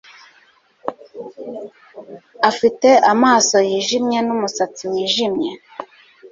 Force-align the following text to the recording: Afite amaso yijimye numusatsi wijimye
Afite 2.49 2.89
amaso 3.13 3.55
yijimye 3.69 4.19
numusatsi 4.27 4.83
wijimye 4.91 5.51